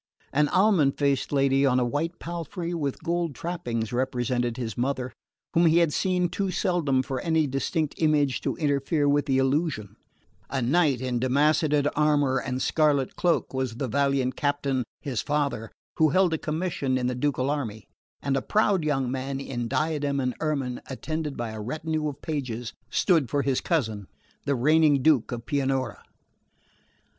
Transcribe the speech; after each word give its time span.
An 0.33 0.47
almond 0.47 0.97
faced 0.97 1.31
lady 1.31 1.63
on 1.63 1.79
a 1.79 1.85
white 1.85 2.17
palfrey 2.17 2.73
with 2.73 3.03
gold 3.03 3.35
trappings 3.35 3.93
represented 3.93 4.57
his 4.57 4.75
mother, 4.75 5.13
whom 5.53 5.67
he 5.67 5.77
had 5.77 5.93
seen 5.93 6.27
too 6.27 6.49
seldom 6.49 7.03
for 7.03 7.19
any 7.21 7.45
distinct 7.45 7.93
image 7.99 8.41
to 8.41 8.55
interfere 8.55 9.07
with 9.07 9.27
the 9.27 9.37
illusion; 9.37 9.95
a 10.49 10.59
knight 10.59 11.01
in 11.01 11.19
damascened 11.19 11.87
armour 11.95 12.39
and 12.39 12.63
scarlet 12.63 13.15
cloak 13.15 13.53
was 13.53 13.75
the 13.75 13.87
valiant 13.87 14.35
captain, 14.35 14.83
his 15.01 15.21
father, 15.21 15.71
who 15.97 16.09
held 16.09 16.33
a 16.33 16.39
commission 16.39 16.97
in 16.97 17.05
the 17.05 17.13
ducal 17.13 17.51
army; 17.51 17.85
and 18.23 18.35
a 18.35 18.41
proud 18.41 18.83
young 18.83 19.11
man 19.11 19.39
in 19.39 19.67
diadem 19.67 20.19
and 20.19 20.33
ermine, 20.39 20.81
attended 20.87 21.37
by 21.37 21.51
a 21.51 21.61
retinue 21.61 22.07
of 22.09 22.23
pages, 22.23 22.73
stood 22.89 23.29
for 23.29 23.43
his 23.43 23.61
cousin, 23.61 24.07
the 24.45 24.55
reigning 24.55 25.03
Duke 25.03 25.31
of 25.31 25.45
Pianura. 25.45 26.01